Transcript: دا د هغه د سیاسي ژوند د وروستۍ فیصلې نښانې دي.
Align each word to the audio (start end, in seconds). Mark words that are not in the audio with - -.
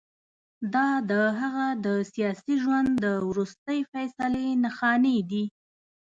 دا 0.73 0.87
د 1.09 1.11
هغه 1.39 1.67
د 1.85 1.87
سیاسي 2.13 2.55
ژوند 2.63 2.89
د 3.05 3.07
وروستۍ 3.29 3.79
فیصلې 3.91 4.47
نښانې 4.63 5.17
دي. 5.31 5.45